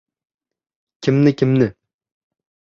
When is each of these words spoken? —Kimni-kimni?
—Kimni-kimni? 1.03 1.71